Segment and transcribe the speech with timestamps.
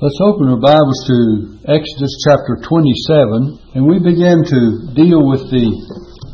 [0.00, 4.60] Let's open our Bibles to Exodus chapter 27, and we begin to
[4.96, 5.68] deal with the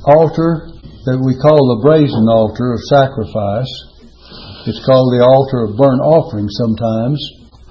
[0.06, 0.70] altar
[1.10, 3.66] that we call the brazen altar of sacrifice.
[4.70, 7.18] It's called the altar of burnt offering sometimes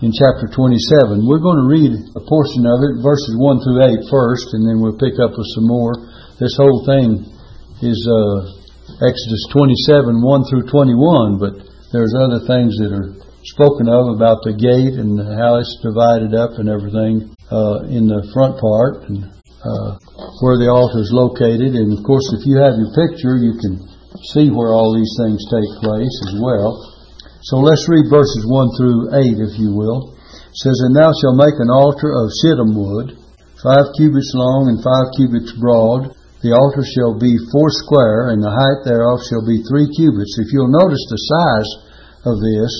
[0.03, 1.23] in chapter 27.
[1.23, 4.83] We're going to read a portion of it, verses 1 through 8 first, and then
[4.83, 5.95] we'll pick up with some more.
[6.35, 7.23] This whole thing
[7.79, 8.51] is uh,
[8.99, 11.55] Exodus 27, 1 through 21, but
[11.95, 13.15] there's other things that are
[13.53, 18.25] spoken of about the gate and how it's divided up and everything uh, in the
[18.33, 19.29] front part and
[19.61, 19.97] uh,
[20.41, 21.77] where the altar is located.
[21.77, 23.81] And of course, if you have your picture, you can
[24.33, 26.73] see where all these things take place as well.
[27.45, 30.17] So let's read verses 1 through 8, if you will.
[30.17, 33.13] It says, And thou shalt make an altar of shittim wood,
[33.61, 36.13] five cubits long and five cubits broad.
[36.41, 40.37] The altar shall be four square, and the height thereof shall be three cubits.
[40.41, 41.69] If you'll notice the size
[42.25, 42.73] of this,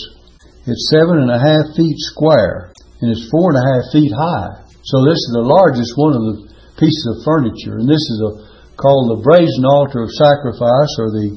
[0.66, 4.66] it's seven and a half feet square, and it's four and a half feet high.
[4.82, 6.38] So this is the largest one of the
[6.82, 8.32] pieces of furniture, and this is a,
[8.78, 11.28] called the brazen altar of sacrifice, or the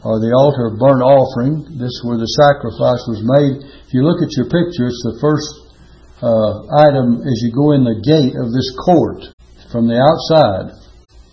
[0.00, 1.60] or the altar of burnt offering.
[1.76, 3.60] This is where the sacrifice was made.
[3.84, 5.48] If you look at your picture, it's the first
[6.24, 9.28] uh, item as you go in the gate of this court
[9.68, 10.79] from the outside.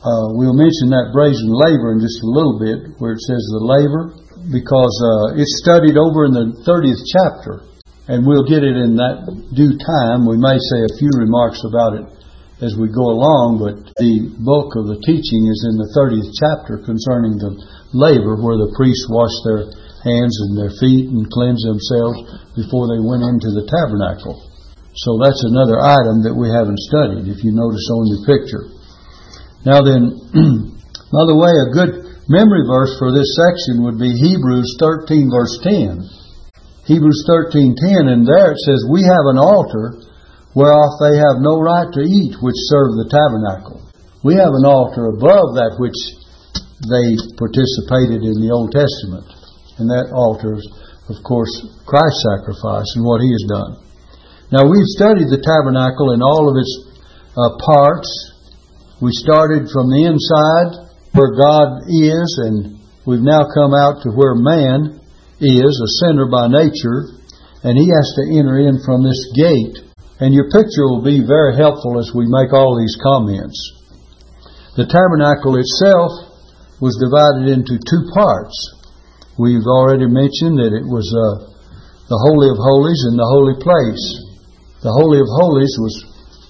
[0.07, 3.59] Uh, we'll mention that brazen laver in just a little bit, where it says the
[3.59, 4.15] laver,
[4.55, 7.67] because uh, it's studied over in the 30th chapter,
[8.07, 10.23] and we'll get it in that due time.
[10.23, 12.05] We may say a few remarks about it
[12.63, 16.79] as we go along, but the bulk of the teaching is in the 30th chapter
[16.87, 17.59] concerning the
[17.91, 19.67] laver, where the priests wash their
[20.07, 22.23] hands and their feet and cleanse themselves
[22.55, 24.39] before they went into the tabernacle.
[25.03, 28.76] So that's another item that we haven't studied, if you notice on your picture.
[29.67, 30.15] Now then,
[31.11, 35.59] by the way, a good memory verse for this section would be Hebrews 13 verse
[35.59, 36.07] 10.
[36.87, 39.99] Hebrews 13:10 and there it says we have an altar
[40.55, 43.83] whereof they have no right to eat which serve the tabernacle.
[44.23, 45.99] We have an altar above that which
[46.87, 49.27] they participated in the Old Testament.
[49.83, 50.63] And that altar is
[51.11, 51.51] of course
[51.83, 53.71] Christ's sacrifice and what he has done.
[54.55, 56.71] Now we've studied the tabernacle in all of its
[57.35, 58.07] uh, parts.
[58.97, 64.33] We started from the inside where God is, and we've now come out to where
[64.33, 64.97] man
[65.37, 67.13] is, a sinner by nature,
[67.61, 69.85] and he has to enter in from this gate.
[70.17, 73.57] And your picture will be very helpful as we make all these comments.
[74.81, 76.33] The tabernacle itself
[76.81, 78.57] was divided into two parts.
[79.37, 81.53] We've already mentioned that it was uh,
[82.09, 84.05] the Holy of Holies and the Holy Place.
[84.81, 85.95] The Holy of Holies was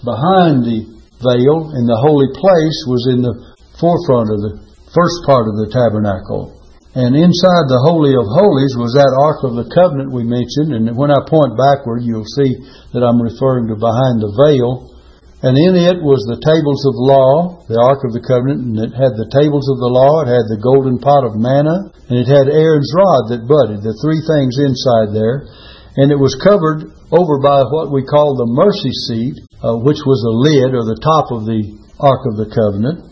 [0.08, 3.36] behind the veil, and the Holy Place was in the
[3.78, 4.54] forefront of the
[4.94, 6.58] first part of the tabernacle.
[6.98, 10.74] And inside the Holy of Holies was that Ark of the Covenant we mentioned.
[10.74, 12.58] And when I point backward, you'll see
[12.98, 14.98] that I'm referring to behind the veil.
[15.46, 18.98] And in it was the tables of law, the Ark of the Covenant, and it
[18.98, 22.26] had the tables of the law, it had the golden pot of manna, and it
[22.26, 25.46] had Aaron's rod that budded, the three things inside there.
[26.02, 30.20] And it was covered over by what we call the mercy seat, uh, which was
[30.20, 31.64] the lid or the top of the
[32.04, 33.08] Ark of the Covenant.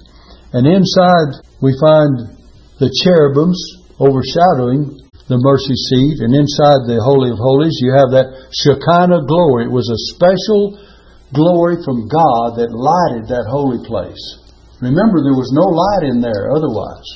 [0.52, 2.36] And inside we find
[2.80, 3.58] the cherubims
[3.98, 9.66] overshadowing the mercy seat, and inside the Holy of Holies you have that Shekinah glory.
[9.66, 10.78] It was a special
[11.34, 14.22] glory from God that lighted that holy place.
[14.84, 17.08] Remember, there was no light in there otherwise.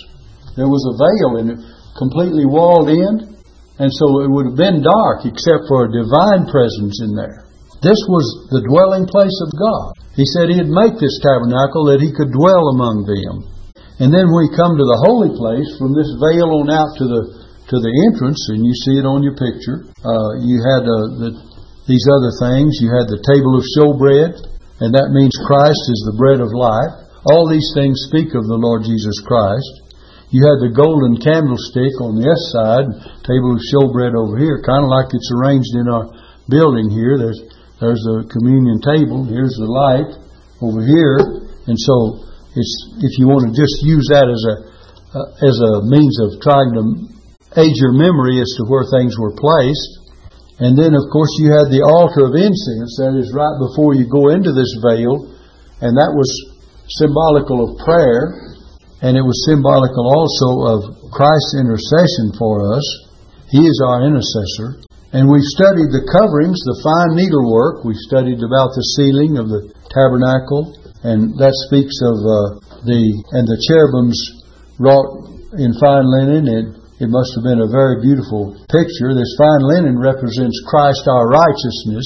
[0.58, 1.60] There was a veil and it
[2.00, 3.39] completely walled in,
[3.80, 7.48] and so it would have been dark except for a divine presence in there.
[7.80, 9.96] This was the dwelling place of God.
[10.20, 13.48] He said he'd make this tabernacle that he could dwell among them.
[14.04, 17.22] And then we come to the holy place from this veil on out to the
[17.70, 19.86] to the entrance, and you see it on your picture.
[20.02, 21.32] Uh, you had uh, the,
[21.86, 22.82] these other things.
[22.82, 24.42] You had the table of showbread,
[24.82, 27.06] and that means Christ is the bread of life.
[27.30, 29.89] All these things speak of the Lord Jesus Christ.
[30.30, 32.86] You had the golden candlestick on the east side,
[33.26, 36.06] table of showbread over here, kind of like it's arranged in our
[36.46, 37.18] building here.
[37.18, 37.42] There's
[37.80, 39.24] there's the communion table.
[39.24, 40.12] Here's the light
[40.60, 41.48] over here.
[41.64, 44.56] And so it's, if you want to just use that as a,
[45.16, 46.84] uh, as a means of trying to
[47.56, 50.12] aid your memory as to where things were placed.
[50.60, 54.12] And then, of course, you had the altar of incense that is right before you
[54.12, 55.32] go into this veil.
[55.80, 56.28] And that was
[57.00, 58.59] symbolical of prayer.
[59.02, 60.80] And it was symbolical also of
[61.16, 62.84] Christ's intercession for us.
[63.48, 64.84] He is our intercessor.
[65.16, 67.82] And we've studied the coverings, the fine needlework.
[67.82, 70.70] We've studied about the ceiling of the tabernacle,
[71.02, 72.38] and that speaks of uh,
[72.86, 73.02] the
[73.34, 74.20] and the cherubims
[74.78, 76.46] wrought in fine linen.
[76.46, 76.68] It
[77.02, 79.18] it must have been a very beautiful picture.
[79.18, 82.06] This fine linen represents Christ our righteousness,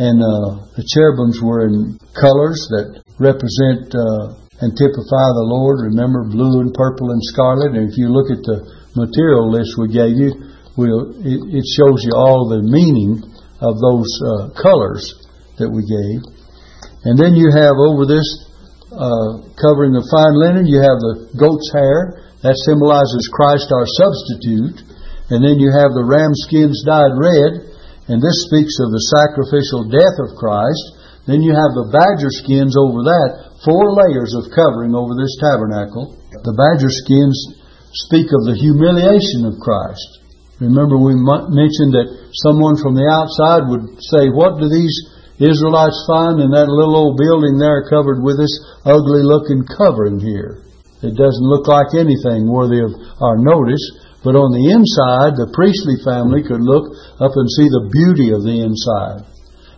[0.00, 5.80] and uh, the cherubims were in colors that represent uh, and typify the Lord.
[5.88, 7.76] Remember, blue and purple and scarlet.
[7.76, 8.64] And if you look at the
[8.96, 10.30] material list we gave you,
[10.76, 13.24] we'll, it, it shows you all the meaning
[13.60, 15.04] of those uh, colors
[15.56, 16.20] that we gave.
[17.04, 18.24] And then you have over this
[18.92, 22.28] uh, covering of fine linen, you have the goat's hair.
[22.40, 24.80] That symbolizes Christ our substitute.
[25.30, 27.70] And then you have the ram skins dyed red,
[28.10, 30.84] and this speaks of the sacrificial death of Christ.
[31.30, 36.16] Then you have the badger skins over that, four layers of covering over this tabernacle.
[36.30, 37.36] The badger skins
[38.06, 40.20] speak of the humiliation of Christ.
[40.60, 42.12] Remember, we mentioned that
[42.44, 44.92] someone from the outside would say, What do these
[45.40, 48.52] Israelites find in that little old building there covered with this
[48.84, 50.60] ugly looking covering here?
[51.00, 52.92] It doesn't look like anything worthy of
[53.24, 53.80] our notice.
[54.20, 56.92] But on the inside, the priestly family could look
[57.24, 59.24] up and see the beauty of the inside.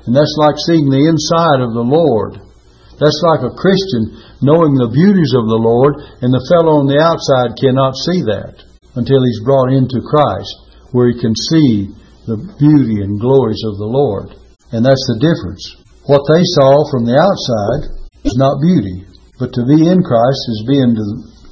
[0.02, 2.43] And that's like seeing the inside of the Lord.
[3.00, 7.00] That's like a Christian knowing the beauties of the Lord, and the fellow on the
[7.00, 8.59] outside cannot see that
[8.99, 10.53] until he's brought into Christ,
[10.93, 11.89] where he can see
[12.29, 14.37] the beauty and glories of the Lord.
[14.71, 15.65] And that's the difference.
[16.05, 17.94] What they saw from the outside
[18.27, 19.06] is not beauty,
[19.38, 21.06] but to be in Christ is being to,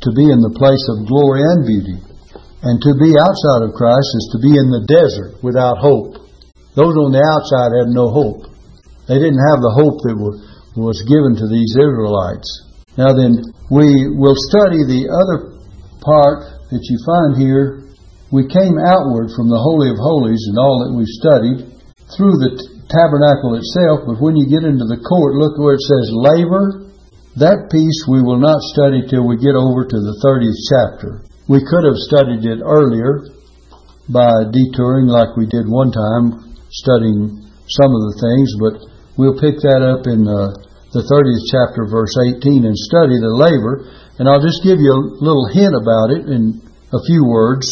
[0.05, 1.99] to be in the place of glory and beauty.
[2.61, 6.21] And to be outside of Christ is to be in the desert without hope.
[6.77, 8.51] Those on the outside had no hope.
[9.09, 12.49] They didn't have the hope that was given to these Israelites.
[12.99, 15.59] Now then, we will study the other
[16.03, 17.91] part that you find here.
[18.31, 21.71] We came outward from the Holy of Holies and all that we've studied
[22.15, 22.53] through the
[22.91, 26.91] tabernacle itself, but when you get into the court, look where it says laver.
[27.39, 31.11] That piece we will not study till we get over to the 30th chapter.
[31.47, 33.31] We could have studied it earlier
[34.11, 38.75] by detouring like we did one time, studying some of the things, but
[39.21, 40.57] we'll pick that up in uh,
[40.97, 43.85] the 30th chapter, verse 18, and study the laver.
[44.17, 47.69] And I'll just give you a little hint about it in a few words.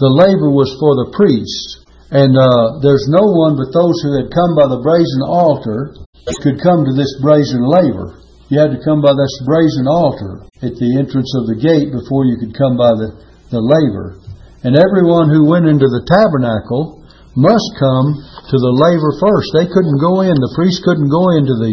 [0.00, 4.32] The laver was for the priests, and uh, there's no one but those who had
[4.32, 5.92] come by the brazen altar
[6.40, 8.16] could come to this brazen laver.
[8.48, 12.24] You had to come by this brazen altar at the entrance of the gate before
[12.24, 13.20] you could come by the,
[13.52, 14.16] the laver.
[14.64, 17.04] And everyone who went into the tabernacle
[17.36, 18.16] must come
[18.48, 19.52] to the laver first.
[19.52, 21.72] They couldn't go in, the priest couldn't go into the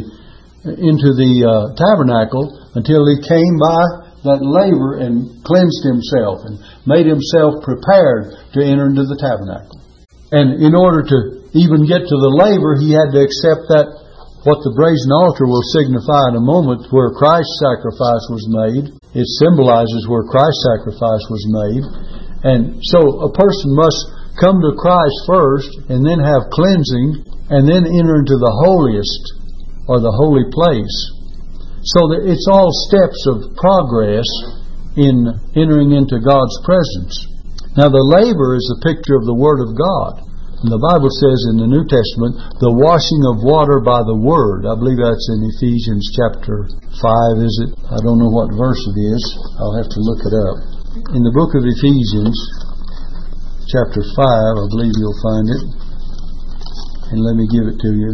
[0.67, 7.07] into the uh, tabernacle until he came by that laver and cleansed himself and made
[7.07, 9.79] himself prepared to enter into the tabernacle.
[10.35, 11.17] And in order to
[11.55, 13.87] even get to the laver, he had to accept that
[14.43, 18.85] what the brazen altar will signify in a moment where Christ's sacrifice was made.
[19.15, 21.83] It symbolizes where Christ's sacrifice was made.
[22.43, 27.89] And so a person must come to Christ first and then have cleansing and then
[27.89, 29.23] enter into the holiest
[29.89, 30.97] or the holy place.
[31.95, 34.27] So that it's all steps of progress
[34.99, 37.15] in entering into God's presence.
[37.77, 40.27] Now the laver is a picture of the Word of God.
[40.57, 44.65] And the Bible says in the New Testament, the washing of water by the Word.
[44.65, 46.65] I believe that's in Ephesians chapter
[46.97, 47.77] 5, is it?
[47.77, 49.21] I don't know what verse it is.
[49.61, 50.57] I'll have to look it up.
[51.13, 52.33] In the book of Ephesians,
[53.67, 55.63] chapter 5, I believe you'll find it.
[57.11, 58.11] And let me give it to you.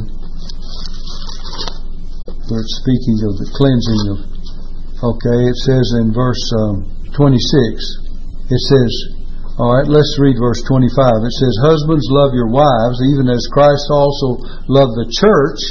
[2.49, 4.17] Where it's speaking of the cleansing of.
[5.13, 7.37] Okay, it says in verse um, 26,
[8.49, 8.91] it says,
[9.61, 10.89] all right, let's read verse 25.
[11.21, 15.61] It says, Husbands, love your wives, even as Christ also loved the church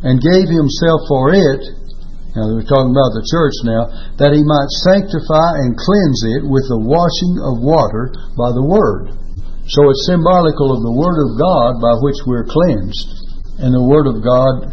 [0.00, 1.79] and gave himself for it.
[2.36, 3.82] Now, we're talking about the church now,
[4.22, 9.10] that he might sanctify and cleanse it with the washing of water by the word.
[9.66, 13.08] So it's symbolical of the word of God by which we're cleansed.
[13.62, 14.70] And the word of God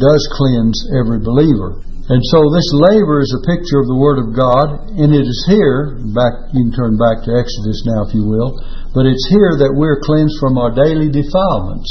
[0.00, 1.84] does cleanse every believer.
[2.04, 5.40] And so this laver is a picture of the Word of God, and it is
[5.48, 8.60] here, back you can turn back to Exodus now if you will,
[8.92, 11.88] but it's here that we're cleansed from our daily defilements.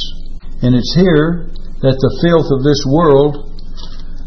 [0.62, 1.50] And it's here
[1.82, 3.53] that the filth of this world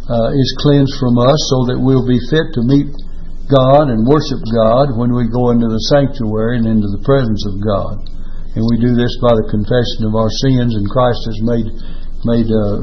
[0.07, 2.91] uh, is cleansed from us so that we'll be fit to meet
[3.51, 7.63] God and worship God when we go into the sanctuary and into the presence of
[7.63, 8.03] God.
[8.59, 11.69] And we do this by the confession of our sins, and Christ has made
[12.25, 12.83] made uh,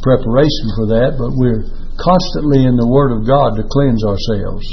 [0.00, 1.18] preparation for that.
[1.18, 1.66] But we're
[2.00, 4.64] constantly in the Word of God to cleanse ourselves.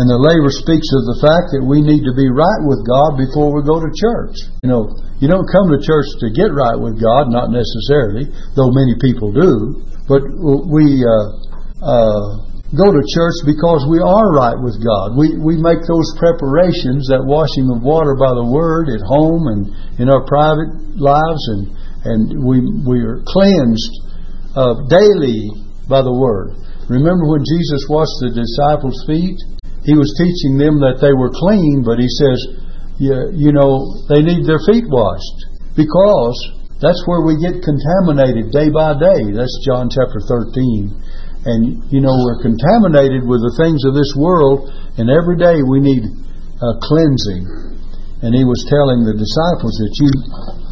[0.00, 3.20] And the laver speaks of the fact that we need to be right with God
[3.20, 4.32] before we go to church.
[4.64, 4.88] You know,
[5.20, 8.24] you don't come to church to get right with God, not necessarily,
[8.56, 9.84] though many people do.
[10.08, 10.22] But
[10.66, 11.26] we uh,
[11.78, 12.22] uh,
[12.74, 15.14] go to church because we are right with God.
[15.14, 19.62] We we make those preparations, that washing of water by the Word at home and
[20.00, 21.62] in our private lives, and
[22.08, 23.94] and we we are cleansed
[24.56, 25.52] uh, daily
[25.86, 26.56] by the Word.
[26.88, 29.38] Remember when Jesus washed the disciples' feet?
[29.86, 32.38] He was teaching them that they were clean, but he says,
[33.02, 35.38] you, you know, they need their feet washed
[35.74, 36.36] because
[36.82, 39.30] that's where we get contaminated day by day.
[39.30, 40.90] That's John chapter 13.
[41.46, 41.62] And,
[41.94, 46.02] you know, we're contaminated with the things of this world, and every day we need
[46.02, 47.46] uh, cleansing.
[48.22, 50.10] And he was telling the disciples that you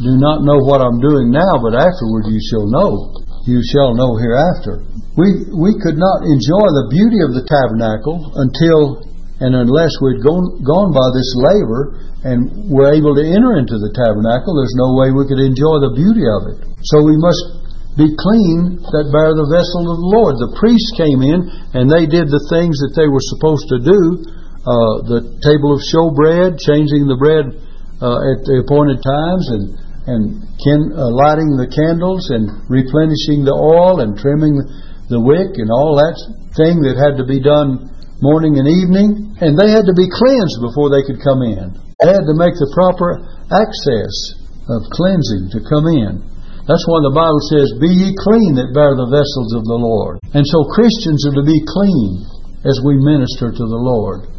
[0.07, 3.15] do not know what I'm doing now, but afterward you shall know
[3.49, 4.85] you shall know hereafter.
[5.17, 10.61] We, we could not enjoy the beauty of the tabernacle until and unless we'd gone,
[10.61, 15.09] gone by this laver and were able to enter into the tabernacle, there's no way
[15.09, 16.59] we could enjoy the beauty of it.
[16.85, 17.61] So we must
[17.97, 20.37] be clean that bear the vessel of the Lord.
[20.37, 24.01] The priests came in and they did the things that they were supposed to do.
[24.61, 27.49] Uh, the table of showbread, changing the bread
[28.05, 29.65] uh, at the appointed times, and
[30.09, 34.57] and kin, uh, lighting the candles and replenishing the oil and trimming
[35.13, 36.17] the wick and all that
[36.57, 37.89] thing that had to be done
[38.25, 39.37] morning and evening.
[39.41, 41.90] And they had to be cleansed before they could come in.
[42.01, 43.21] Had to make the proper
[43.53, 44.15] access
[44.73, 46.25] of cleansing to come in.
[46.65, 50.17] That's why the Bible says, Be ye clean that bear the vessels of the Lord.
[50.33, 52.25] And so Christians are to be clean
[52.65, 54.33] as we minister to the Lord.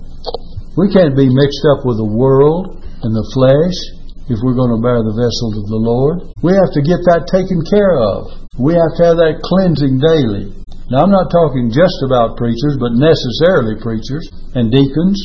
[0.73, 3.77] We can't be mixed up with the world and the flesh
[4.25, 6.33] if we're going to bear the vessels of the Lord.
[6.41, 8.41] We have to get that taken care of.
[8.57, 10.49] We have to have that cleansing daily.
[10.89, 14.25] Now, I'm not talking just about preachers, but necessarily preachers
[14.57, 15.19] and deacons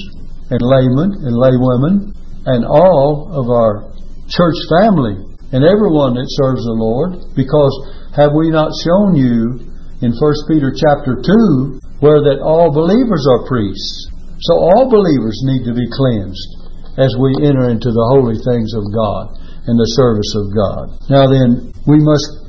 [0.53, 2.13] and laymen and laywomen
[2.47, 3.93] and all of our
[4.31, 5.19] church family
[5.53, 7.35] and everyone that serves the Lord.
[7.35, 7.75] Because
[8.15, 9.61] have we not shown you
[10.03, 14.11] in 1 Peter chapter 2 where that all believers are priests?
[14.41, 18.85] So all believers need to be cleansed as we enter into the holy things of
[18.95, 19.37] God
[19.69, 20.85] and the service of God.
[21.11, 22.47] Now then, we must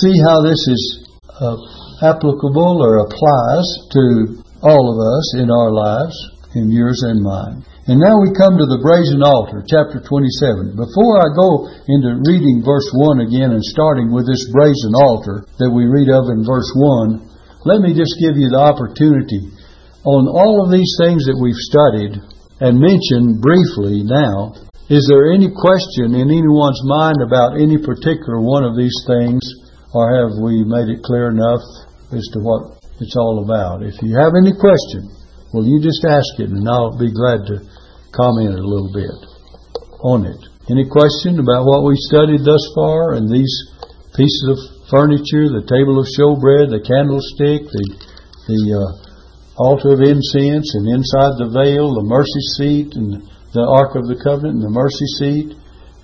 [0.00, 0.82] see how this is
[1.26, 1.58] uh,
[2.06, 6.16] applicable or applies to all of us in our lives,
[6.54, 7.62] in yours and mine.
[7.86, 10.74] And now we come to the brazen altar, chapter 27.
[10.74, 15.70] Before I go into reading verse 1 again and starting with this brazen altar that
[15.70, 19.50] we read of in verse 1, let me just give you the opportunity
[20.02, 22.18] on all of these things that we've studied
[22.60, 24.56] and mentioned briefly now
[24.90, 29.38] is there any question in anyone's mind about any particular one of these things,
[29.94, 31.62] or have we made it clear enough
[32.10, 33.86] as to what it's all about?
[33.86, 35.06] If you have any question,
[35.52, 37.66] well, you just ask it, and I'll be glad to
[38.14, 39.18] comment a little bit
[40.02, 40.40] on it.
[40.70, 43.50] Any question about what we studied thus far and these
[44.14, 44.58] pieces of
[44.90, 47.86] furniture, the table of showbread, the candlestick, the
[48.50, 48.90] the uh,
[49.62, 54.18] altar of incense, and inside the veil, the mercy seat, and the Ark of the
[54.18, 55.54] Covenant, and the mercy seat,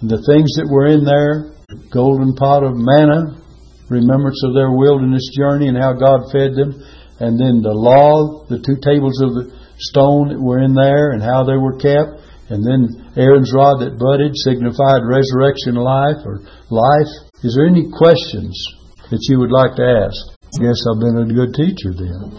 [0.00, 3.42] and the things that were in there, the golden pot of manna,
[3.88, 6.74] remembrance of their wilderness journey and how God fed them,
[7.20, 11.22] and then the law, the two tables of the stone that were in there and
[11.22, 17.10] how they were kept, and then Aaron's rod that budded signified resurrection life or life.
[17.42, 18.54] Is there any questions
[19.10, 20.18] that you would like to ask?
[20.62, 22.32] Guess I've been a good teacher then.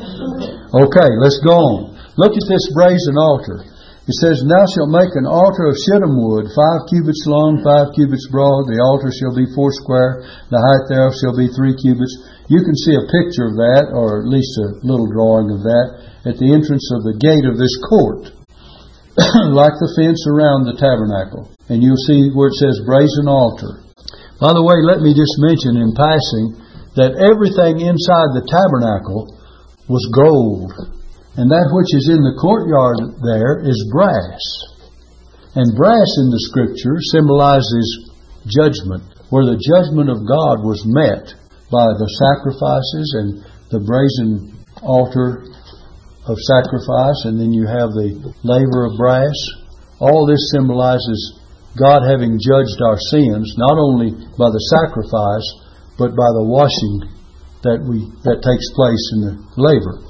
[0.73, 1.97] Okay, let's go on.
[2.17, 3.61] Look at this brazen altar.
[4.07, 8.23] It says, Thou shalt make an altar of shittim wood, five cubits long, five cubits
[8.31, 8.71] broad.
[8.71, 10.23] The altar shall be four square.
[10.47, 12.15] The height thereof shall be three cubits.
[12.47, 15.87] You can see a picture of that, or at least a little drawing of that,
[16.23, 18.31] at the entrance of the gate of this court,
[19.51, 21.51] like the fence around the tabernacle.
[21.67, 23.83] And you'll see where it says brazen altar.
[24.39, 26.55] By the way, let me just mention in passing
[26.95, 29.35] that everything inside the tabernacle
[29.91, 30.95] was gold,
[31.37, 34.41] and that which is in the courtyard there is brass.
[35.53, 38.09] And brass in the scripture symbolizes
[38.49, 41.29] judgment, where the judgment of God was met
[41.69, 43.27] by the sacrifices and
[43.69, 45.45] the brazen altar
[46.25, 49.37] of sacrifice, and then you have the laver of brass.
[50.01, 51.37] All this symbolizes
[51.77, 54.09] God having judged our sins, not only
[54.41, 55.47] by the sacrifice,
[56.01, 57.13] but by the washing
[57.61, 60.06] that we that takes place in the laver.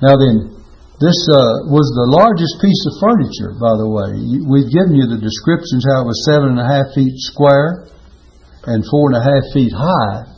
[0.00, 0.56] Now then,
[1.00, 4.16] this uh, was the largest piece of furniture, by the way.
[4.44, 7.88] We've given you the descriptions how it was seven and a half feet square
[8.68, 10.28] and four and a half feet high.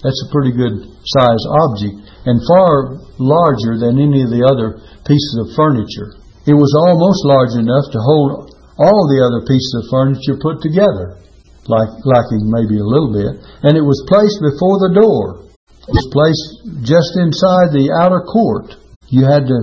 [0.00, 5.34] That's a pretty good size object and far larger than any of the other pieces
[5.44, 6.16] of furniture.
[6.48, 11.20] It was almost large enough to hold all the other pieces of furniture put together
[11.68, 15.46] like, lacking maybe a little bit, and it was placed before the door.
[15.86, 18.85] It was placed just inside the outer court.
[19.08, 19.58] You had to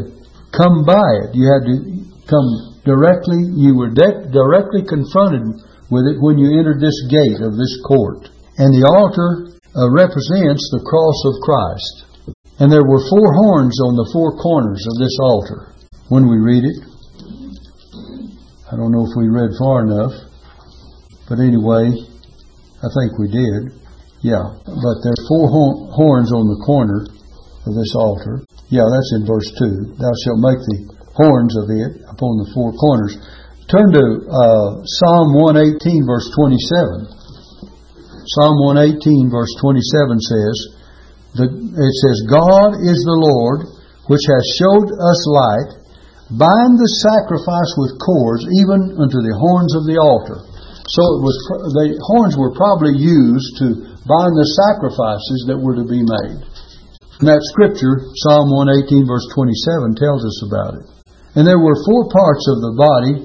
[0.55, 1.35] come by it.
[1.35, 1.75] You had to
[2.29, 5.43] come directly, you were de- directly confronted
[5.91, 8.27] with it when you entered this gate of this court.
[8.59, 11.95] And the altar uh, represents the cross of Christ.
[12.59, 15.73] And there were four horns on the four corners of this altar.
[16.07, 16.77] When we read it,
[18.69, 20.13] I don't know if we read far enough,
[21.29, 23.73] but anyway, I think we did.
[24.21, 27.05] Yeah, but there's four horns on the corner
[27.65, 28.43] of this altar.
[28.67, 29.96] Yeah, that's in verse 2.
[30.00, 30.79] Thou shalt make the
[31.15, 33.15] horns of it upon the four corners.
[33.72, 37.08] Turn to uh, Psalm 118, verse 27.
[38.38, 40.55] Psalm 118, verse 27 says,
[41.34, 43.65] the, it says, God is the Lord,
[44.05, 45.70] which has showed us light.
[46.34, 50.39] Bind the sacrifice with cords, even unto the horns of the altar.
[50.89, 51.36] So it was,
[51.74, 56.41] the horns were probably used to bind the sacrifices that were to be made.
[57.20, 60.86] And that scripture, Psalm 118, verse 27, tells us about it.
[61.38, 63.15] And there were four parts of the body,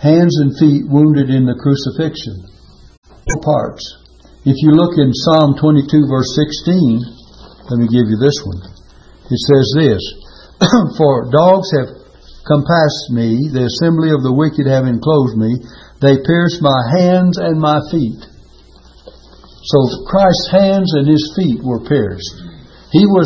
[0.00, 2.48] hands and feet wounded in the crucifixion.
[3.04, 3.84] Four parts.
[4.42, 8.60] If you look in Psalm 22, verse 16, let me give you this one.
[9.30, 10.02] It says this
[10.98, 11.94] For dogs have
[12.42, 15.62] compassed me, the assembly of the wicked have enclosed me,
[16.02, 18.18] they pierced my hands and my feet.
[19.62, 19.78] So
[20.10, 22.41] Christ's hands and his feet were pierced.
[22.92, 23.24] He was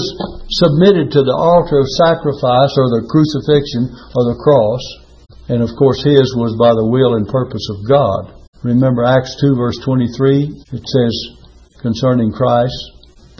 [0.62, 4.82] submitted to the altar of sacrifice or the crucifixion or the cross.
[5.50, 8.46] And of course, his was by the will and purpose of God.
[8.62, 10.70] Remember Acts 2 verse 23?
[10.70, 11.14] It says
[11.82, 12.78] concerning Christ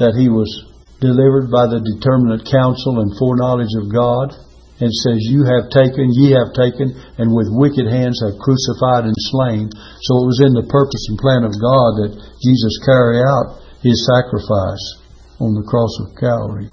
[0.02, 0.50] that he was
[0.98, 4.34] delivered by the determinate counsel and foreknowledge of God
[4.82, 6.90] and says, You have taken, ye have taken,
[7.22, 9.70] and with wicked hands have crucified and slain.
[10.02, 13.94] So it was in the purpose and plan of God that Jesus carry out his
[14.10, 15.05] sacrifice
[15.40, 16.68] on the cross of Calvary.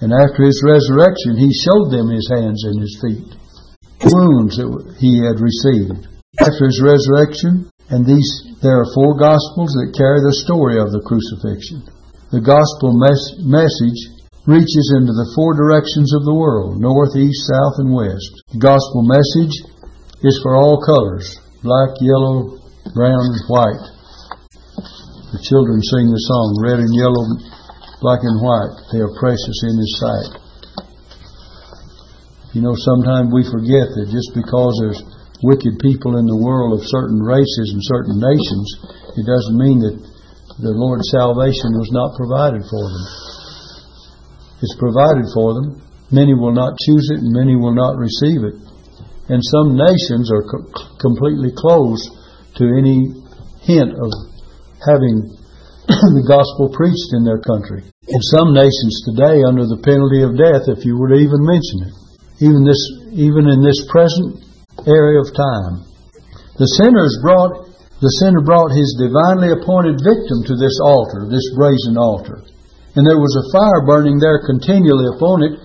[0.00, 3.28] And after his resurrection, he showed them his hands and his feet,
[4.12, 4.68] wounds that
[5.00, 6.04] he had received.
[6.36, 8.28] After his resurrection, and these,
[8.60, 11.86] there are four gospels that carry the story of the crucifixion.
[12.34, 14.00] The gospel mes- message
[14.44, 18.30] reaches into the four directions of the world north, east, south, and west.
[18.52, 19.54] The gospel message
[20.22, 22.62] is for all colors black, yellow,
[22.94, 23.84] brown, and white.
[25.34, 27.24] The children sing the song red and yellow,
[28.00, 28.74] black and white.
[28.92, 30.30] They are precious in His sight.
[32.56, 35.02] You know, sometimes we forget that just because there's
[35.44, 38.66] wicked people in the world of certain races and certain nations,
[39.12, 39.96] it doesn't mean that
[40.64, 43.04] the Lord's salvation was not provided for them
[44.64, 45.84] It's provided for them.
[46.08, 48.56] Many will not choose it and many will not receive it.
[49.28, 50.64] And some nations are co-
[50.96, 52.08] completely closed
[52.56, 53.12] to any
[53.68, 54.08] hint of
[54.80, 55.28] having
[56.18, 57.86] the gospel preached in their country.
[58.10, 61.86] In some nations today, under the penalty of death, if you were to even mention
[61.86, 61.94] it,
[62.42, 62.82] even this,
[63.14, 64.42] even in this present
[64.82, 65.86] area of time,
[66.58, 71.96] the sinners brought the sinner brought his divinely appointed victim to this altar, this brazen
[71.96, 72.44] altar.
[72.92, 75.56] And there was a fire burning there continually upon it,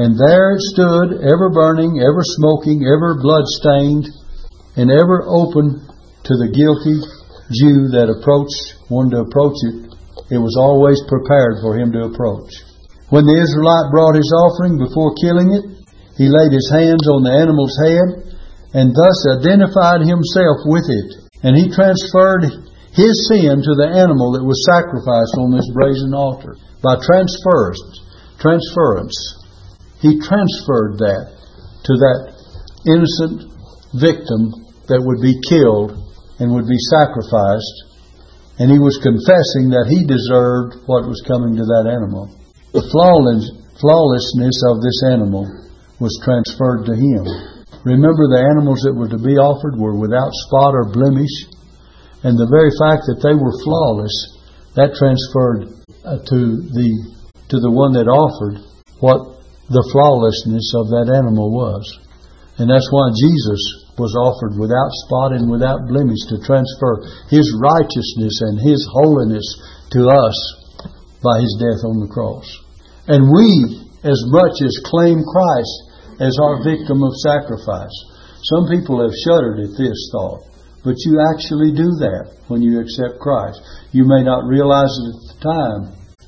[0.00, 4.08] and there it stood, ever burning, ever smoking, ever blood stained,
[4.80, 5.84] and ever open
[6.24, 7.04] to the guilty
[7.52, 9.92] Jew that approached, wanted to approach it.
[10.32, 12.48] It was always prepared for him to approach.
[13.12, 15.64] When the Israelite brought his offering before killing it,
[16.16, 18.34] he laid his hands on the animal's head
[18.72, 21.10] and thus identified himself with it.
[21.44, 22.48] And he transferred
[22.96, 27.80] his sin to the animal that was sacrificed on this brazen altar by transference,
[28.38, 29.16] transference,
[30.04, 31.32] he transferred that
[31.88, 32.36] to that
[32.84, 33.48] innocent
[33.96, 34.52] victim
[34.88, 36.03] that would be killed
[36.38, 37.76] and would be sacrificed,
[38.58, 42.30] and he was confessing that he deserved what was coming to that animal.
[42.74, 45.46] The flawless, flawlessness of this animal
[46.02, 47.22] was transferred to him.
[47.86, 51.50] Remember, the animals that were to be offered were without spot or blemish,
[52.24, 54.14] and the very fact that they were flawless,
[54.74, 55.70] that transferred
[56.02, 56.38] uh, to
[56.72, 56.90] the
[57.52, 58.58] to the one that offered
[58.98, 61.84] what the flawlessness of that animal was.
[62.56, 68.42] And that's why Jesus was offered without spot and without blemish to transfer his righteousness
[68.42, 69.46] and his holiness
[69.94, 70.38] to us
[71.22, 72.46] by his death on the cross.
[73.06, 73.48] And we,
[74.02, 75.74] as much as claim Christ
[76.20, 77.94] as our victim of sacrifice,
[78.52, 80.44] some people have shuddered at this thought,
[80.84, 83.56] but you actually do that when you accept Christ.
[83.92, 85.82] You may not realize it at the time,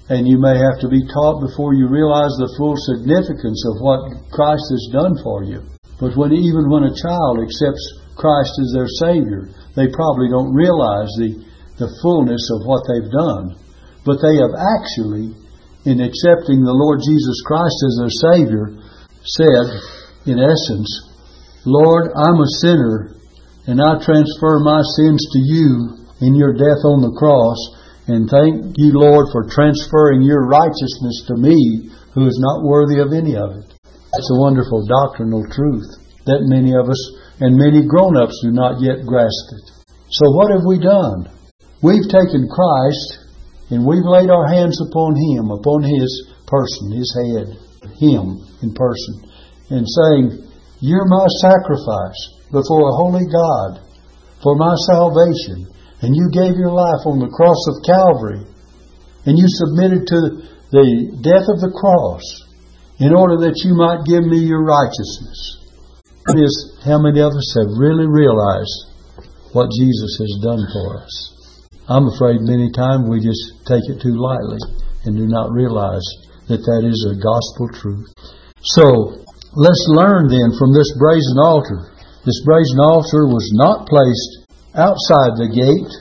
[0.08, 4.32] and you may have to be taught before you realize the full significance of what
[4.32, 5.60] Christ has done for you.
[5.98, 7.84] But when even when a child accepts
[8.16, 11.40] Christ as their Savior, they probably don't realize the,
[11.76, 13.56] the fullness of what they've done.
[14.04, 15.36] But they have actually,
[15.84, 18.64] in accepting the Lord Jesus Christ as their Savior,
[19.24, 19.66] said,
[20.28, 20.88] in essence,
[21.64, 23.16] Lord, I'm a sinner,
[23.66, 27.58] and I transfer my sins to you in your death on the cross,
[28.08, 33.12] And thank you, Lord, for transferring your righteousness to me, who is not worthy of
[33.12, 33.75] any of it.
[34.16, 35.92] It's a wonderful doctrinal truth
[36.24, 37.02] that many of us
[37.44, 39.66] and many grown ups do not yet grasp it.
[40.08, 41.28] So, what have we done?
[41.84, 43.28] We've taken Christ
[43.68, 46.08] and we've laid our hands upon Him, upon His
[46.48, 47.46] person, His head,
[48.00, 49.14] Him in person,
[49.68, 50.48] and saying,
[50.80, 53.84] You're my sacrifice before a holy God
[54.40, 55.68] for my salvation
[56.00, 58.44] and you gave your life on the cross of Calvary,
[59.24, 60.18] and you submitted to
[60.70, 62.45] the death of the cross
[62.98, 65.38] in order that you might give me your righteousness.
[66.32, 68.96] It is how many of us have really realized
[69.52, 71.14] what Jesus has done for us.
[71.88, 74.58] I'm afraid many times we just take it too lightly
[75.04, 76.02] and do not realize
[76.48, 78.10] that that is a gospel truth.
[78.74, 79.22] So,
[79.54, 81.94] let's learn then from this brazen altar.
[82.26, 85.92] This brazen altar was not placed outside the gate.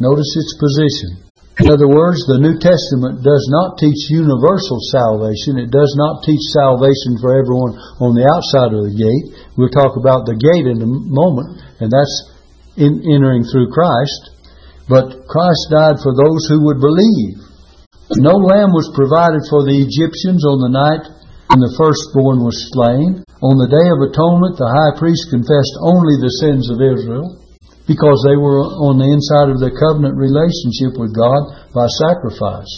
[0.00, 1.25] Notice its position.
[1.56, 5.56] In other words, the New Testament does not teach universal salvation.
[5.56, 9.56] It does not teach salvation for everyone on the outside of the gate.
[9.56, 12.16] We'll talk about the gate in a moment, and that's
[12.76, 14.36] in entering through Christ.
[14.84, 17.40] But Christ died for those who would believe.
[18.20, 21.08] No lamb was provided for the Egyptians on the night
[21.48, 23.24] when the firstborn was slain.
[23.40, 27.45] On the Day of Atonement, the high priest confessed only the sins of Israel
[27.86, 32.70] because they were on the inside of the covenant relationship with God by sacrifice.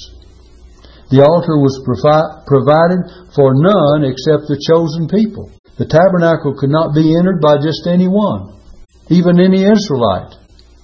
[1.08, 5.48] The altar was provi- provided for none except the chosen people.
[5.80, 8.60] The tabernacle could not be entered by just anyone,
[9.08, 10.36] even any Israelite,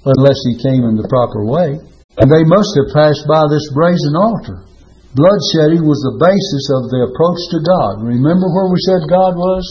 [0.08, 1.76] unless he came in the proper way.
[2.16, 4.64] And they must have passed by this brazen altar.
[5.12, 8.02] Bloodshedding was the basis of the approach to God.
[8.02, 9.66] Remember where we said God was?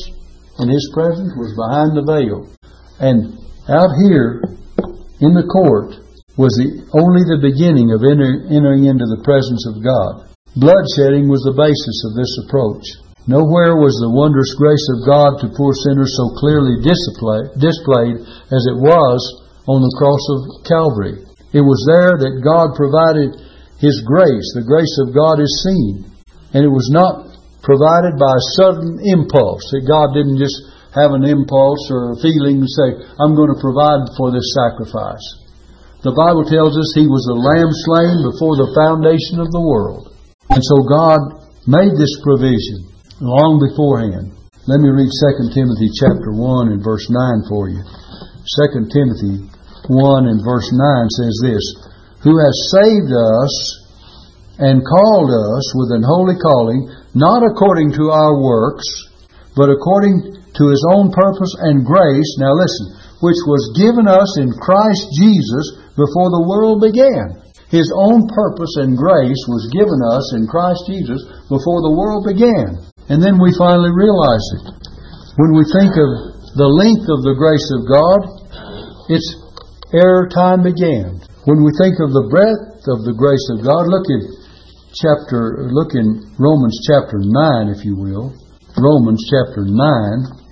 [0.60, 2.48] And His presence was behind the veil.
[3.00, 4.44] And out here
[5.24, 5.96] in the court
[6.36, 10.28] was the, only the beginning of enter, entering into the presence of God.
[10.58, 12.84] Bloodshedding was the basis of this approach.
[13.24, 18.20] Nowhere was the wondrous grace of God to poor sinners so clearly display, displayed
[18.52, 19.22] as it was
[19.64, 21.24] on the cross of Calvary.
[21.56, 23.40] It was there that God provided
[23.80, 24.44] His grace.
[24.58, 26.04] The grace of God is seen.
[26.52, 27.32] And it was not
[27.64, 30.60] provided by a sudden impulse, that God didn't just
[30.94, 35.26] have an impulse or a feeling to say, I'm going to provide for this sacrifice.
[36.06, 40.14] The Bible tells us he was a lamb slain before the foundation of the world.
[40.54, 42.92] And so God made this provision
[43.24, 44.36] long beforehand.
[44.68, 47.82] Let me read 2 Timothy chapter 1 and verse 9 for you.
[47.82, 49.48] 2 Timothy
[49.88, 51.64] 1 and verse 9 says this,
[52.28, 53.54] Who has saved us
[54.60, 58.86] and called us with an holy calling, not according to our works,
[59.56, 62.94] but according to his own purpose and grace, now listen,
[63.26, 65.66] which was given us in Christ Jesus
[65.98, 67.42] before the world began.
[67.74, 72.78] His own purpose and grace was given us in Christ Jesus before the world began.
[73.10, 74.66] And then we finally realize it.
[75.42, 76.10] When we think of
[76.54, 78.20] the length of the grace of God,
[79.10, 79.26] it's
[79.90, 81.18] ere time began.
[81.50, 84.22] When we think of the breadth of the grace of God, look at
[84.94, 88.38] chapter, look in Romans chapter 9, if you will.
[88.78, 90.43] Romans chapter 9.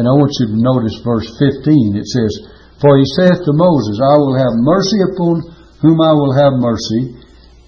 [0.00, 1.92] And I want you to notice verse 15.
[1.92, 2.32] It says,
[2.80, 5.44] For he saith to Moses, I will have mercy upon
[5.84, 7.20] whom I will have mercy,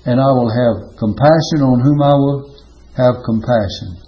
[0.08, 2.56] and I will have compassion on whom I will
[2.96, 4.00] have compassion.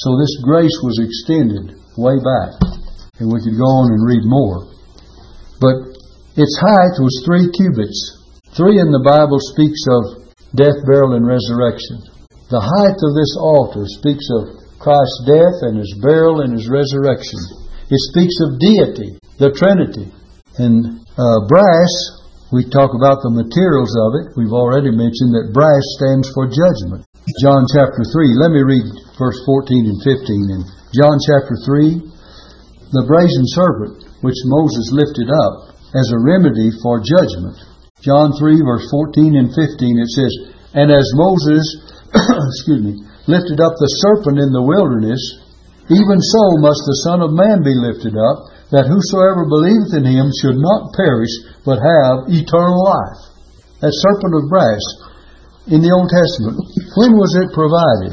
[0.00, 2.56] So this grace was extended way back.
[3.20, 4.72] And we could go on and read more.
[5.60, 5.92] But
[6.40, 8.00] its height was three cubits.
[8.56, 12.00] Three in the Bible speaks of death, burial, and resurrection.
[12.48, 17.57] The height of this altar speaks of Christ's death and his burial and his resurrection.
[17.88, 20.12] It speaks of deity, the Trinity.
[20.60, 21.92] And uh, brass,
[22.52, 24.26] we talk about the materials of it.
[24.36, 27.08] We've already mentioned that brass stands for judgment.
[27.40, 28.84] John chapter 3, let me read
[29.16, 30.52] verse 14 and 15.
[30.52, 30.60] In
[30.96, 37.56] John chapter 3, the brazen serpent which Moses lifted up as a remedy for judgment.
[38.04, 40.32] John 3, verse 14 and 15, it says,
[40.76, 41.64] And as Moses,
[42.52, 42.94] excuse me,
[43.26, 45.20] lifted up the serpent in the wilderness,
[45.88, 50.28] even so must the Son of Man be lifted up, that whosoever believeth in him
[50.40, 51.32] should not perish,
[51.64, 53.20] but have eternal life.
[53.80, 54.84] That serpent of brass
[55.72, 56.60] in the Old Testament,
[57.00, 58.12] when was it provided?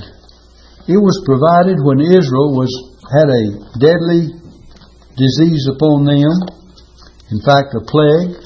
[0.87, 2.71] It was provided when Israel was
[3.11, 3.43] had a
[3.81, 4.31] deadly
[5.17, 6.31] disease upon them.
[7.31, 8.39] In fact, a plague.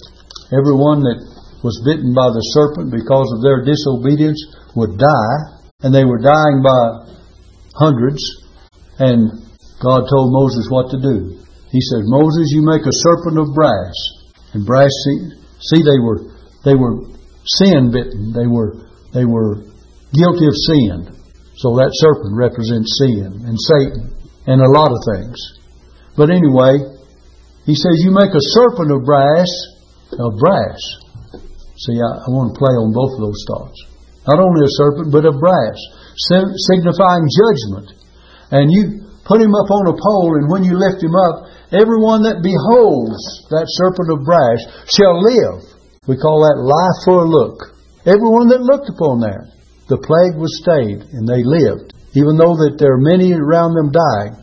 [0.49, 1.19] Everyone that
[1.61, 4.39] was bitten by the serpent because of their disobedience
[4.73, 7.11] would die and they were dying by
[7.75, 8.19] hundreds,
[8.99, 9.43] and
[9.81, 11.39] God told Moses what to do.
[11.71, 13.95] He said, Moses, you make a serpent of brass.
[14.53, 15.17] And brass, see,
[15.59, 17.07] see they were they were
[17.45, 18.33] sin bitten.
[18.35, 19.63] They were, they were
[20.11, 21.15] guilty of sin.
[21.55, 24.15] So that serpent represents sin and Satan
[24.47, 25.37] and a lot of things.
[26.15, 26.79] But anyway,
[27.67, 29.49] he says, You make a serpent of brass,
[30.15, 30.79] of brass.
[31.83, 33.77] See, I, I want to play on both of those thoughts.
[34.27, 35.79] Not only a serpent, but of brass,
[36.67, 37.98] signifying judgment.
[38.51, 42.25] And you put him up on a pole, and when you lift him up, everyone
[42.25, 43.21] that beholds
[43.53, 45.61] that serpent of brass shall live.
[46.09, 47.77] We call that life for a look.
[48.09, 49.53] Everyone that looked upon that
[49.89, 53.89] the plague was stayed, and they lived, even though that there are many around them
[53.89, 54.37] dying.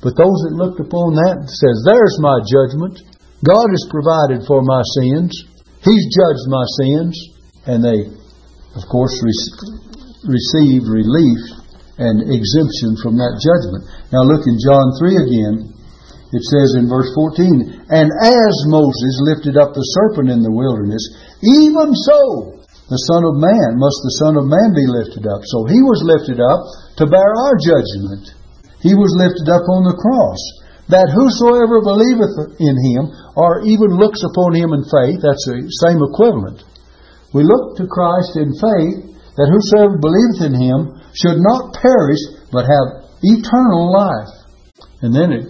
[0.00, 3.00] But those that looked upon that says, There's my judgment.
[3.44, 5.32] God has provided for my sins.
[5.84, 7.12] He's judged my sins.
[7.68, 8.08] And they,
[8.78, 11.42] of course, received relief
[11.96, 13.88] and exemption from that judgment.
[14.12, 15.56] Now look in John 3 again.
[16.34, 21.00] It says in verse 14, And as Moses lifted up the serpent in the wilderness,
[21.40, 22.56] even so
[22.86, 25.42] the Son of Man must the Son of Man be lifted up.
[25.50, 26.60] So he was lifted up
[27.02, 28.30] to bear our judgment.
[28.78, 30.38] He was lifted up on the cross.
[30.86, 35.98] That whosoever believeth in him, or even looks upon him in faith, that's the same
[35.98, 36.62] equivalent.
[37.34, 42.20] We look to Christ in faith, that whosoever believeth in him should not perish,
[42.52, 44.32] but have eternal life.
[45.04, 45.46] And then it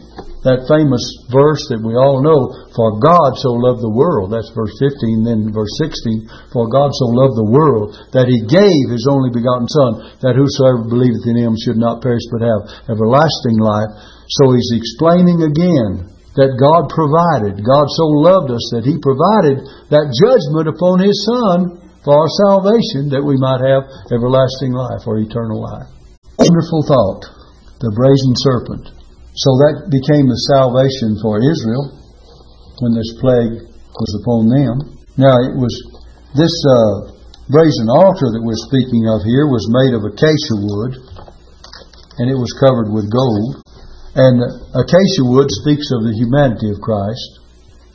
[0.47, 4.31] that famous verse that we all know, For God so loved the world.
[4.31, 5.27] That's verse 15.
[5.27, 9.67] Then verse 16, For God so loved the world that he gave his only begotten
[9.67, 13.91] Son, that whosoever believeth in him should not perish but have everlasting life.
[14.39, 17.67] So he's explaining again that God provided.
[17.67, 23.11] God so loved us that he provided that judgment upon his Son for our salvation
[23.11, 23.83] that we might have
[24.15, 25.91] everlasting life or eternal life.
[26.39, 27.27] Wonderful thought.
[27.83, 28.95] The brazen serpent.
[29.35, 31.91] So that became the salvation for Israel
[32.79, 33.59] when this plague
[33.91, 34.75] was upon them.
[35.19, 35.75] Now it was
[36.39, 37.11] this uh,
[37.51, 40.93] brazen altar that we're speaking of here was made of acacia wood,
[42.23, 43.67] and it was covered with gold.
[44.15, 44.41] And
[44.79, 47.46] acacia wood speaks of the humanity of Christ.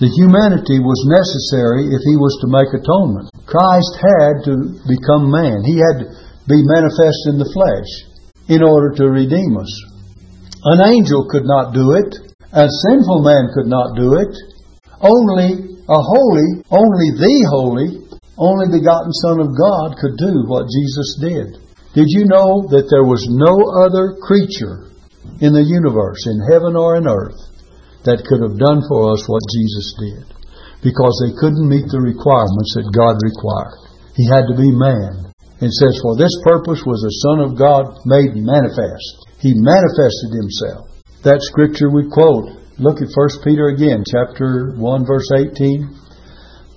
[0.01, 3.29] The humanity was necessary if he was to make atonement.
[3.45, 5.61] Christ had to become man.
[5.61, 6.05] He had to
[6.49, 7.85] be manifest in the flesh
[8.49, 9.69] in order to redeem us.
[10.73, 12.17] An angel could not do it.
[12.49, 14.33] A sinful man could not do it.
[15.05, 18.01] Only a holy, only the holy,
[18.41, 21.61] only begotten Son of God could do what Jesus did.
[21.93, 23.53] Did you know that there was no
[23.85, 24.89] other creature
[25.45, 27.50] in the universe, in heaven or in earth,
[28.05, 30.25] that could have done for us what Jesus did?
[30.81, 33.77] Because they couldn't meet the requirements that God required.
[34.17, 35.29] He had to be man.
[35.61, 40.85] It says, For this purpose was the Son of God made manifest he manifested himself.
[41.25, 42.61] That scripture we quote.
[42.77, 45.89] Look at 1 Peter again, chapter 1, verse 18.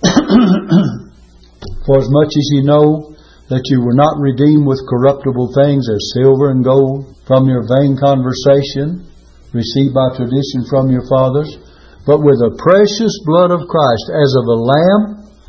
[1.85, 3.13] For as much as ye know
[3.53, 7.97] that you were not redeemed with corruptible things as silver and gold from your vain
[8.01, 9.05] conversation,
[9.55, 11.55] received by tradition from your fathers,
[12.03, 15.01] but with the precious blood of Christ as of a lamb,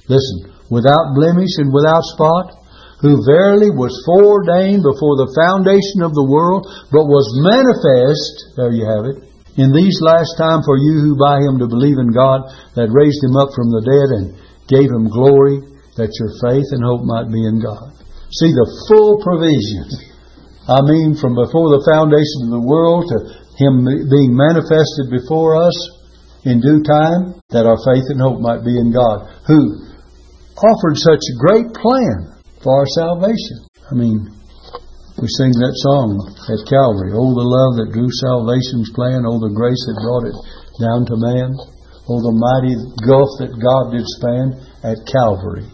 [0.06, 2.56] listen, without blemish and without spot,
[3.04, 8.88] who verily was foreordained before the foundation of the world, but was manifest, there you
[8.88, 9.26] have it,
[9.60, 12.44] in these last time for you who by him to believe in God
[12.76, 14.24] that raised him up from the dead and
[14.68, 15.60] gave him glory,
[15.96, 17.92] that your faith and hope might be in God.
[18.32, 20.12] See the full provision.
[20.68, 23.18] I mean, from before the foundation of the world to
[23.56, 25.76] him being manifested before us
[26.44, 29.82] in due time, that our faith and hope might be in God, who
[30.62, 33.66] offered such a great plan for our salvation.
[33.90, 34.30] I mean,
[35.16, 36.20] we sing that song
[36.52, 37.16] at Calvary.
[37.16, 39.24] Oh, the love that drew salvation's plan.
[39.24, 40.36] Oh, the grace that brought it
[40.76, 41.56] down to man.
[42.06, 45.66] Oh, the mighty gulf that God did span at Calvary.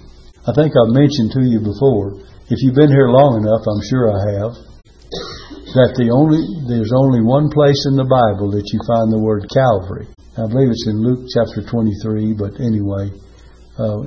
[0.47, 4.11] I think I've mentioned to you before, if you've been here long enough, I'm sure
[4.15, 4.53] I have,
[5.77, 9.49] that the only, there's only one place in the Bible that you find the word
[9.49, 10.09] Calvary.
[10.37, 13.13] I believe it's in Luke chapter 23, but anyway,
[13.77, 14.05] uh,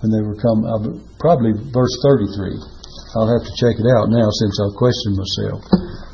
[0.00, 2.56] when they were come, uh, probably verse 33.
[3.16, 5.60] I'll have to check it out now since I've questioned myself.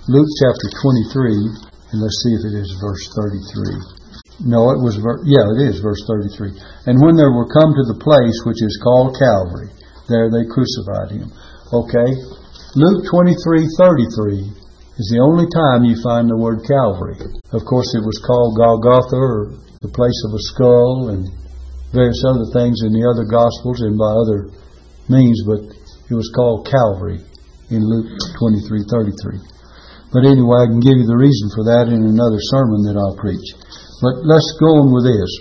[0.07, 0.68] Luke chapter
[1.14, 4.46] 23, and let's see if it is verse 33.
[4.46, 6.55] No, it was, ver- yeah, it is verse 33.
[6.87, 9.70] And when they were come to the place which is called Calvary,
[10.09, 11.29] there they crucified him.
[11.74, 12.11] Okay,
[12.79, 14.70] Luke 23, 33
[15.01, 17.17] is the only time you find the word Calvary.
[17.57, 21.25] Of course, it was called Golgotha, or the place of a skull, and
[21.89, 24.53] various other things in the other Gospels and by other
[25.09, 27.25] means, but it was called Calvary
[27.73, 29.41] in Luke 23:33.
[30.13, 33.17] But anyway, I can give you the reason for that in another sermon that I'll
[33.17, 33.47] preach.
[34.05, 35.33] But let's go on with this.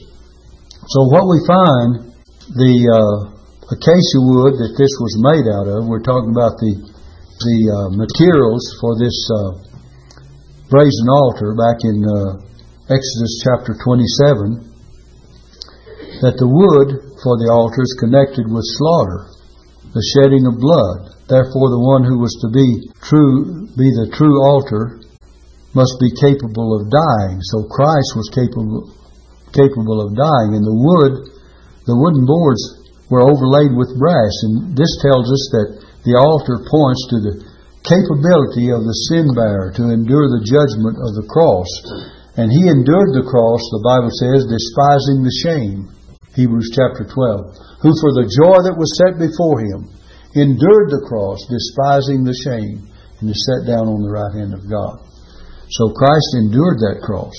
[0.87, 2.15] So what we find,
[2.55, 3.39] the uh,
[3.75, 5.89] acacia wood that this was made out of.
[5.89, 6.98] We're talking about the
[7.39, 9.63] the uh, materials for this uh,
[10.67, 12.35] brazen altar back in uh,
[12.91, 14.67] Exodus chapter 27.
[16.19, 19.31] That the wood for the altar is connected with slaughter,
[19.95, 21.15] the shedding of blood.
[21.31, 24.99] Therefore, the one who was to be true, be the true altar,
[25.71, 27.39] must be capable of dying.
[27.39, 28.91] So Christ was capable
[29.55, 31.25] capable of dying, and the wood,
[31.89, 32.61] the wooden boards
[33.09, 37.35] were overlaid with brass, and this tells us that the altar points to the
[37.85, 41.69] capability of the sin bearer to endure the judgment of the cross.
[42.33, 45.79] And he endured the cross, the Bible says, despising the shame.
[46.33, 47.85] Hebrews chapter 12.
[47.85, 49.85] Who for the joy that was set before him
[50.33, 52.89] endured the cross, despising the shame,
[53.21, 55.05] and is set down on the right hand of God.
[55.69, 57.33] So Christ endured that cross.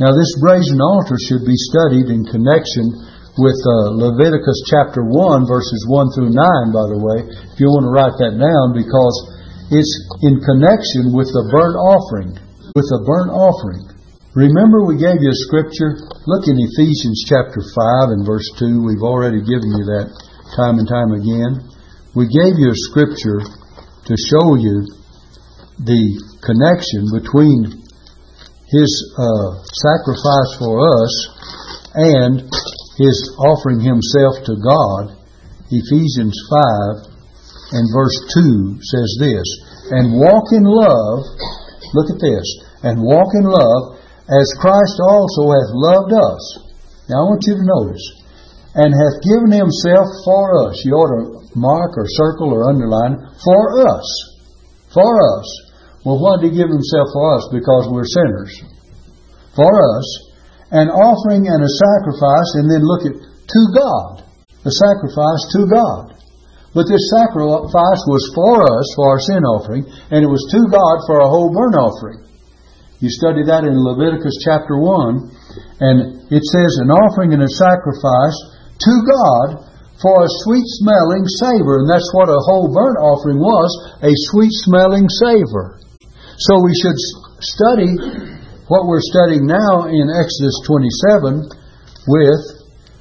[0.00, 2.88] Now, this brazen altar should be studied in connection
[3.38, 7.86] with uh, Leviticus chapter 1, verses 1 through 9, by the way, if you want
[7.86, 9.14] to write that down, because
[9.70, 9.94] it's
[10.26, 12.34] in connection with the burnt offering.
[12.74, 13.86] With the burnt offering.
[14.34, 16.02] Remember, we gave you a scripture.
[16.26, 18.82] Look in Ephesians chapter 5 and verse 2.
[18.82, 20.10] We've already given you that
[20.58, 21.62] time and time again.
[22.18, 24.82] We gave you a scripture to show you
[25.78, 26.02] the
[26.42, 27.86] connection between
[28.66, 31.12] his uh, sacrifice for us
[31.94, 32.42] and
[32.98, 35.16] his offering himself to God,
[35.70, 36.34] Ephesians
[37.06, 39.46] 5 and verse 2 says this,
[39.94, 41.22] and walk in love,
[41.94, 42.46] look at this,
[42.82, 46.42] and walk in love as Christ also hath loved us.
[47.08, 48.04] Now I want you to notice,
[48.74, 50.82] and hath given himself for us.
[50.84, 54.06] You ought to mark or circle or underline, for us.
[54.92, 55.08] For
[55.38, 55.68] us
[56.04, 57.44] well, why did he give himself for us?
[57.52, 58.64] Because we're sinners.
[59.52, 60.06] For us,
[60.70, 64.24] an offering and a sacrifice, and then look at to God.
[64.64, 66.18] The sacrifice to God.
[66.76, 70.96] But this sacrifice was for us, for our sin offering, and it was to God
[71.08, 72.20] for a whole burnt offering.
[73.00, 75.30] You study that in Leviticus chapter 1,
[75.80, 75.96] and
[76.28, 78.36] it says, An offering and a sacrifice
[78.82, 79.48] to God
[80.02, 81.82] for a sweet smelling savor.
[81.82, 83.70] And that's what a whole burnt offering was
[84.02, 85.80] a sweet smelling savor.
[86.38, 86.98] So we should
[87.42, 88.37] study
[88.68, 91.40] what we're studying now in Exodus 27
[92.04, 92.42] with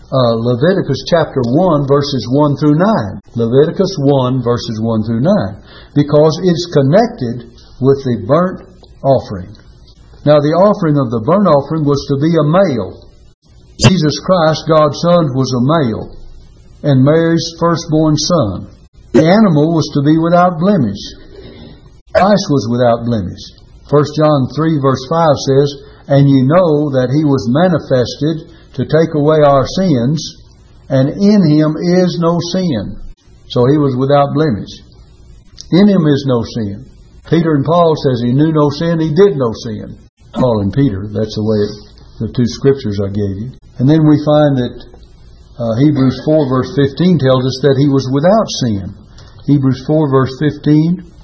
[0.08, 3.36] uh, Leviticus chapter 1, verses 1 through 9.
[3.36, 5.92] Leviticus 1, verses 1 through 9.
[5.92, 7.52] Because it's connected
[7.84, 8.64] with the burnt
[9.04, 9.52] offering.
[10.24, 13.04] Now, the offering of the burnt offering was to be a male.
[13.84, 16.16] Jesus Christ, God's Son, was a male,
[16.88, 18.72] and Mary's firstborn son.
[19.12, 21.04] The animal was to be without blemish.
[22.16, 23.57] Christ was without blemish.
[23.88, 25.70] 1 John 3 verse 5 says,
[26.12, 30.20] And you know that he was manifested to take away our sins,
[30.92, 33.00] and in him is no sin.
[33.48, 34.84] So he was without blemish.
[35.72, 36.84] In him is no sin.
[37.32, 40.00] Peter and Paul says he knew no sin, he did no sin.
[40.36, 41.60] Paul and Peter, that's the way
[42.20, 43.50] the two scriptures I gave you.
[43.80, 44.76] And then we find that
[45.58, 48.96] uh, Hebrews 4 verse 15 tells us that he was without sin.
[49.48, 51.17] Hebrews 4 verse 15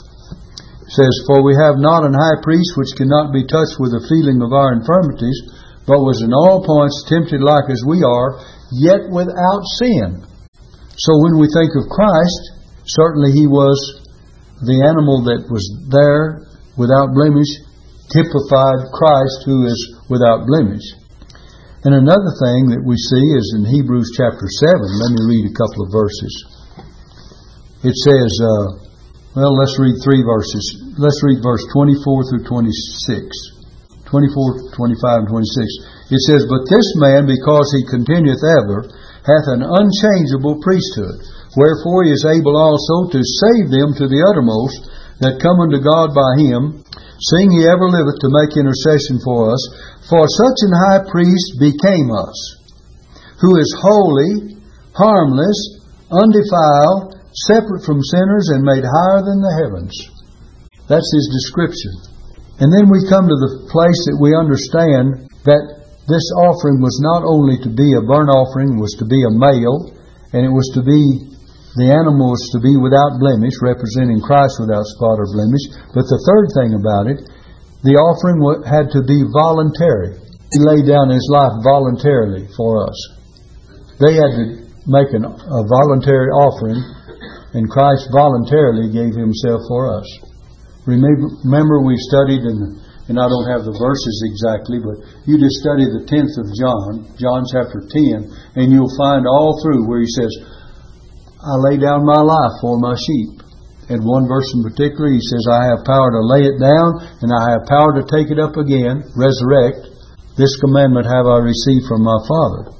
[0.93, 4.45] says, For we have not an high priest which cannot be touched with the feeling
[4.45, 5.35] of our infirmities,
[5.89, 8.39] but was in all points tempted like as we are,
[8.77, 10.21] yet without sin.
[10.95, 13.75] So when we think of Christ, certainly he was
[14.61, 16.45] the animal that was there
[16.77, 17.49] without blemish,
[18.13, 20.85] typified Christ who is without blemish.
[21.83, 24.77] And another thing that we see is in Hebrews chapter 7.
[24.77, 26.33] Let me read a couple of verses.
[27.83, 28.67] It says, uh,
[29.35, 30.82] well, let's read three verses.
[30.93, 33.25] Let's read verse 24 through 26.
[34.05, 36.13] 24, 25, and 26.
[36.13, 38.85] It says, But this man, because he continueth ever,
[39.25, 41.17] hath an unchangeable priesthood.
[41.57, 44.85] Wherefore he is able also to save them to the uttermost
[45.17, 49.61] that come unto God by him, seeing he ever liveth to make intercession for us.
[50.05, 52.37] For such an high priest became us,
[53.41, 54.61] who is holy,
[54.93, 55.57] harmless,
[56.13, 57.17] undefiled,
[57.49, 60.12] separate from sinners and made higher than the heavens.
[60.93, 62.13] That's his description.
[62.61, 67.25] And then we come to the place that we understand that this offering was not
[67.25, 69.89] only to be a burnt offering, was to be a male,
[70.37, 71.33] and it was to be
[71.81, 75.65] the animal was to be without blemish, representing Christ without spot or blemish.
[75.97, 77.25] But the third thing about it,
[77.81, 80.21] the offering had to be voluntary.
[80.53, 82.97] He laid down his life voluntarily for us.
[83.97, 84.45] They had to
[84.85, 86.77] make an, a voluntary offering
[87.57, 90.05] and Christ voluntarily gave himself for us.
[90.85, 95.87] Remember, we studied, in, and I don't have the verses exactly, but you just study
[95.87, 100.31] the 10th of John, John chapter 10, and you'll find all through where he says,
[101.43, 103.43] I lay down my life for my sheep.
[103.91, 107.31] And one verse in particular, he says, I have power to lay it down, and
[107.35, 109.91] I have power to take it up again, resurrect.
[110.39, 112.71] This commandment have I received from my Father.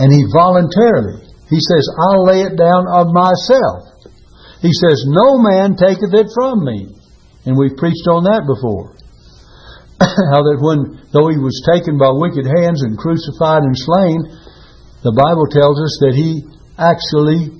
[0.00, 1.20] And he voluntarily,
[1.52, 4.08] he says, I'll lay it down of myself.
[4.64, 6.95] He says, No man taketh it from me.
[7.46, 8.92] And we've preached on that before.
[10.02, 14.18] How that when, though he was taken by wicked hands and crucified and slain,
[15.06, 16.42] the Bible tells us that he
[16.76, 17.54] actually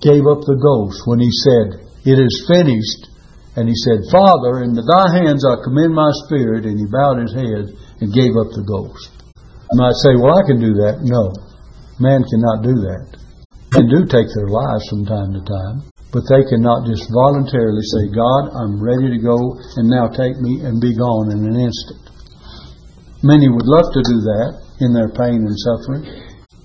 [0.00, 3.10] gave up the ghost when he said, it is finished.
[3.58, 6.64] And he said, Father, into thy hands I commend my spirit.
[6.64, 9.10] And he bowed his head and gave up the ghost.
[9.34, 11.02] You might say, well, I can do that.
[11.02, 11.34] No,
[11.98, 13.18] man cannot do that.
[13.74, 18.08] Men do take their lives from time to time, but they cannot just voluntarily say,
[18.08, 19.36] God, I'm ready to go,
[19.76, 22.08] and now take me and be gone in an instant.
[23.20, 24.50] Many would love to do that
[24.80, 26.08] in their pain and suffering.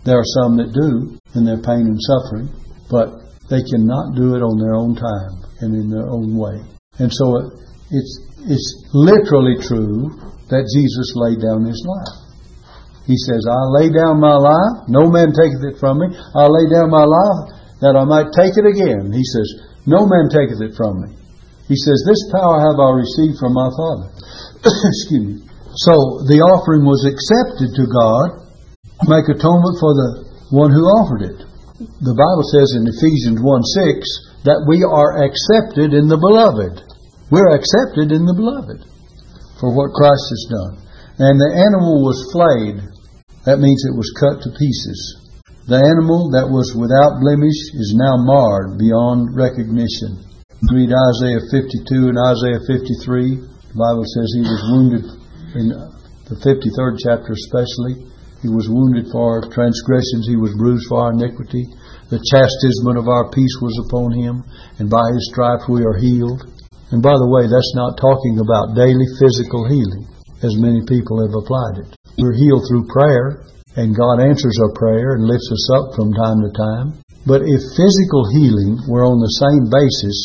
[0.08, 2.48] There are some that do in their pain and suffering,
[2.88, 3.12] but
[3.52, 6.56] they cannot do it on their own time and in their own way.
[7.04, 7.52] And so
[7.92, 8.14] it's,
[8.48, 10.16] it's literally true
[10.48, 12.40] that Jesus laid down his life.
[13.04, 16.08] He says, I lay down my life, no man taketh it from me.
[16.40, 19.12] I lay down my life that I might take it again.
[19.12, 19.48] He says,
[19.90, 21.18] No man taketh it from me.
[21.68, 24.08] He says, This power have I received from my Father.
[24.66, 25.36] Excuse me.
[25.82, 25.94] So
[26.30, 28.28] the offering was accepted to God,
[29.10, 30.10] make atonement for the
[30.52, 31.52] one who offered it
[31.82, 33.64] the Bible says in Ephesians 1
[33.98, 36.78] 6 that we are accepted in the beloved.
[37.34, 38.86] We're accepted in the beloved
[39.58, 40.74] for what Christ has done.
[41.18, 42.86] And the animal was flayed.
[43.50, 45.00] That means it was cut to pieces.
[45.72, 50.20] The animal that was without blemish is now marred beyond recognition.
[50.68, 53.72] Read Isaiah 52 and Isaiah 53.
[53.72, 55.06] The Bible says he was wounded
[55.56, 55.72] in
[56.28, 58.12] the 53rd chapter especially
[58.44, 61.70] he was wounded for our transgressions, he was bruised for our iniquity.
[62.10, 64.44] The chastisement of our peace was upon him,
[64.82, 66.42] and by his stripes we are healed.
[66.90, 70.10] And by the way, that's not talking about daily physical healing,
[70.42, 71.96] as many people have applied it.
[72.18, 73.46] We're healed through prayer,
[73.76, 76.88] and God answers our prayer and lifts us up from time to time.
[77.26, 80.18] But if physical healing were on the same basis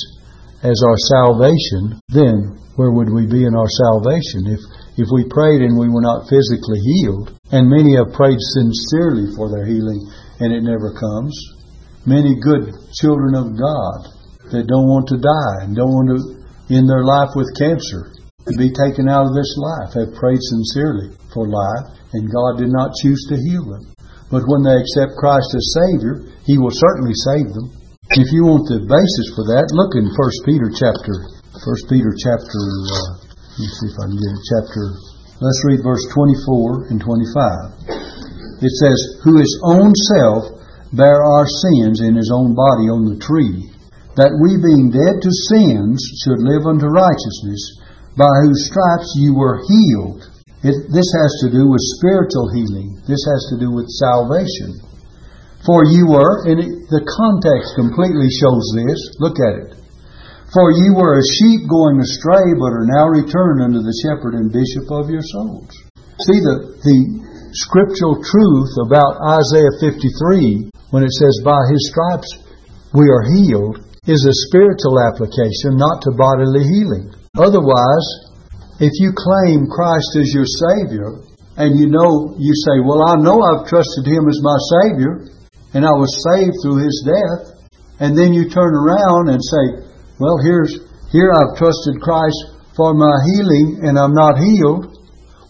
[0.65, 4.49] as our salvation, then where would we be in our salvation?
[4.51, 4.61] If
[4.97, 9.53] if we prayed and we were not physically healed, and many have prayed sincerely for
[9.53, 10.01] their healing
[10.41, 11.37] and it never comes,
[12.09, 14.09] many good children of God
[14.57, 16.21] that don't want to die and don't want to
[16.73, 18.16] end their life with cancer
[18.47, 22.71] to be taken out of this life have prayed sincerely for life, and God did
[22.71, 23.91] not choose to heal them.
[24.31, 27.75] But when they accept Christ as Savior, He will certainly save them.
[28.15, 31.15] If you want the basis for that, look in 1 Peter chapter,
[31.59, 33.27] 1 Peter chapter uh,
[33.57, 34.45] let me see if I can get it.
[34.53, 34.85] Chapter,
[35.41, 38.63] let's read verse 24 and 25.
[38.63, 40.57] It says, Who his own self
[40.93, 43.73] bare our sins in his own body on the tree,
[44.21, 47.81] that we being dead to sins should live unto righteousness,
[48.17, 50.25] by whose stripes you were healed.
[50.65, 52.97] It, this has to do with spiritual healing.
[53.05, 54.81] This has to do with salvation.
[55.69, 58.99] For you were, and it, the context completely shows this.
[59.21, 59.71] Look at it.
[60.55, 64.49] For ye were as sheep going astray, but are now returned unto the shepherd and
[64.49, 65.69] bishop of your souls.
[66.25, 66.99] See the, the
[67.53, 72.31] scriptural truth about Isaiah 53, when it says, By his stripes
[72.97, 77.13] we are healed, is a spiritual application, not to bodily healing.
[77.39, 78.09] Otherwise,
[78.81, 81.21] if you claim Christ as your Savior,
[81.57, 85.29] and you know, you say, Well, I know I've trusted Him as my Savior,
[85.73, 87.57] and I was saved through His death,
[88.01, 89.87] and then you turn around and say,
[90.19, 90.73] well, here's
[91.13, 92.37] here I've trusted Christ
[92.77, 94.93] for my healing and I'm not healed.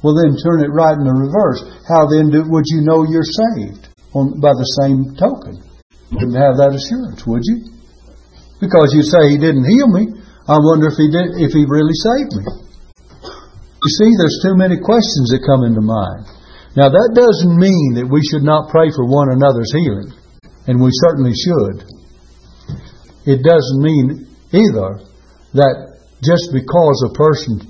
[0.02, 1.62] Well, then turn it right in the reverse.
[1.86, 3.90] How then do, would you know you're saved?
[4.14, 5.58] On, by the same token.
[6.10, 7.66] You wouldn't have that assurance, would you?
[8.62, 10.14] Because you say he didn't heal me.
[10.46, 12.46] I wonder if he did, if he really saved me.
[13.26, 16.22] You see, there's too many questions that come into mind.
[16.78, 20.14] Now that doesn't mean that we should not pray for one another's healing,
[20.70, 21.82] and we certainly should.
[23.26, 25.02] It doesn't mean either
[25.58, 27.66] that just because a person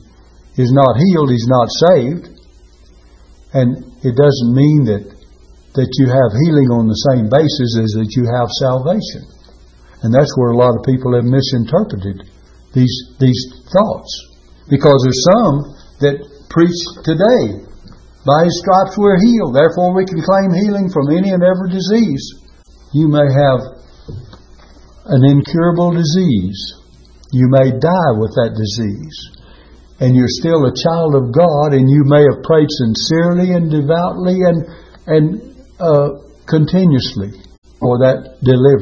[0.60, 2.28] is not healed, he's not saved.
[3.56, 5.04] And it doesn't mean that,
[5.80, 9.24] that you have healing on the same basis as that you have salvation.
[10.04, 12.35] And that's where a lot of people have misinterpreted
[12.74, 13.42] these, these
[13.72, 14.10] thoughts.
[14.68, 15.54] Because there's some
[16.02, 16.16] that
[16.50, 17.66] preach today,
[18.26, 22.26] by his stripes we're healed, therefore we can claim healing from any and every disease.
[22.90, 23.60] You may have
[25.06, 26.58] an incurable disease.
[27.30, 29.18] You may die with that disease.
[30.02, 34.42] And you're still a child of God, and you may have prayed sincerely and devoutly
[34.42, 34.58] and,
[35.06, 35.24] and
[35.78, 37.32] uh, continuously
[37.78, 38.66] for that deliverance.